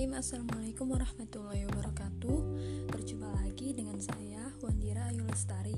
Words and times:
Assalamualaikum 0.00 0.96
warahmatullahi 0.96 1.68
wabarakatuh 1.68 2.38
Berjumpa 2.88 3.36
lagi 3.36 3.76
dengan 3.76 4.00
saya 4.00 4.48
Wandira 4.64 5.12
Ayu 5.12 5.20
Lestari 5.28 5.76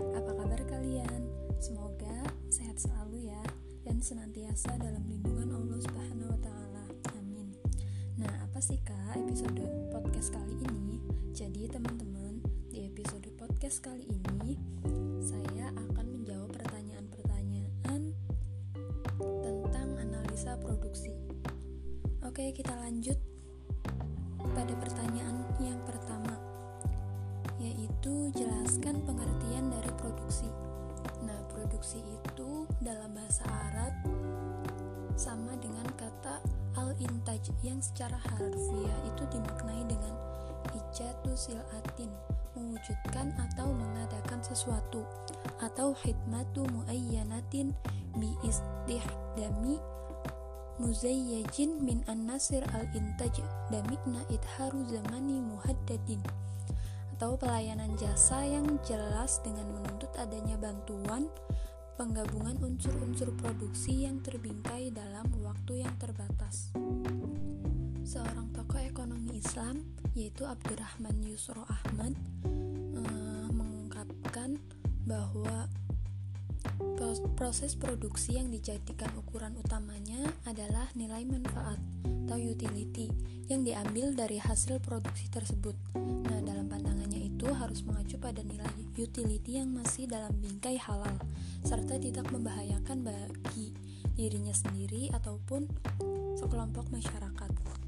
Apa 0.00 0.40
kabar 0.40 0.56
kalian? 0.64 1.28
Semoga 1.60 2.32
sehat 2.48 2.80
selalu 2.80 3.28
ya 3.28 3.44
Dan 3.84 4.00
senantiasa 4.00 4.80
dalam 4.80 5.04
lindungan 5.04 5.52
Allah 5.52 5.76
Subhanahu 5.84 6.32
wa 6.32 6.40
taala. 6.40 6.84
Amin. 7.12 7.52
Nah, 8.16 8.32
apa 8.40 8.56
sih 8.56 8.80
Kak 8.80 9.20
episode 9.20 9.68
podcast 9.92 10.32
kali 10.32 10.56
ini? 10.72 10.96
Jadi 11.36 11.68
teman-teman, 11.68 12.40
di 12.72 12.88
episode 12.88 13.28
podcast 13.36 13.84
kali 13.84 14.08
ini 14.16 14.56
saya 15.20 15.76
akan 15.76 16.06
menjawab 16.08 16.56
pertanyaan-pertanyaan 16.56 18.16
tentang 19.20 19.88
analisa 20.00 20.56
produksi. 20.56 21.12
Oke, 22.26 22.50
kita 22.50 22.74
lanjut 22.74 23.35
pada 24.56 24.72
pertanyaan 24.80 25.44
yang 25.60 25.76
pertama, 25.84 26.32
yaitu 27.60 28.32
jelaskan 28.32 29.04
pengertian 29.04 29.68
dari 29.68 29.92
produksi. 30.00 30.48
Nah, 31.20 31.36
produksi 31.52 32.00
itu 32.00 32.64
dalam 32.80 33.12
bahasa 33.12 33.44
Arab 33.68 33.92
sama 35.12 35.52
dengan 35.60 35.84
kata 36.00 36.40
al-intaj 36.80 37.52
yang 37.60 37.84
secara 37.84 38.16
harfiah 38.16 39.00
itu 39.04 39.28
dimaknai 39.28 39.84
dengan 39.84 40.16
ijatu 40.72 41.36
silatin, 41.36 42.08
mewujudkan 42.56 43.36
atau 43.36 43.68
mengadakan 43.68 44.40
sesuatu 44.40 45.04
atau 45.60 45.92
khidmatu 46.00 46.64
muayyanatin 46.72 47.76
muzayyajin 50.86 51.82
min 51.82 52.06
an-nasir 52.06 52.62
al-intaj 52.70 53.42
damikna 53.74 54.22
idharu 54.30 54.86
zamani 54.86 55.42
muhaddadin 55.42 56.22
atau 57.18 57.34
pelayanan 57.34 57.90
jasa 57.98 58.46
yang 58.46 58.78
jelas 58.86 59.42
dengan 59.42 59.66
menuntut 59.66 60.14
adanya 60.14 60.54
bantuan 60.54 61.26
penggabungan 61.98 62.54
unsur-unsur 62.62 63.34
produksi 63.34 64.06
yang 64.06 64.22
terbingkai 64.22 64.94
dalam 64.94 65.26
waktu 65.42 65.82
yang 65.82 65.96
terbatas. 65.98 66.70
Seorang 68.06 68.54
tokoh 68.54 68.78
ekonomi 68.78 69.42
Islam 69.42 69.82
yaitu 70.14 70.46
Abdurrahman 70.46 71.18
Yusro 71.26 71.66
Ahmad 71.66 72.14
eh, 72.94 73.48
mengungkapkan 73.50 74.60
bahwa 75.02 75.66
proses 77.38 77.78
produksi 77.78 78.34
yang 78.34 78.50
dijadikan 78.50 79.10
ukuran 79.14 79.54
utamanya 79.62 80.26
adalah 80.48 80.90
nilai 80.98 81.22
manfaat 81.22 81.78
atau 82.26 82.38
utility 82.42 83.06
yang 83.46 83.62
diambil 83.62 84.10
dari 84.10 84.42
hasil 84.42 84.82
produksi 84.82 85.30
tersebut. 85.30 85.78
Nah, 86.26 86.42
dalam 86.42 86.66
pandangannya 86.66 87.30
itu 87.30 87.46
harus 87.54 87.86
mengacu 87.86 88.18
pada 88.18 88.42
nilai 88.42 88.66
utility 88.98 89.62
yang 89.62 89.70
masih 89.70 90.10
dalam 90.10 90.34
bingkai 90.42 90.74
halal 90.74 91.14
serta 91.62 92.02
tidak 92.02 92.26
membahayakan 92.34 93.06
bagi 93.06 93.70
dirinya 94.18 94.52
sendiri 94.56 95.12
ataupun 95.14 95.70
sekelompok 96.34 96.90
masyarakat. 96.90 97.85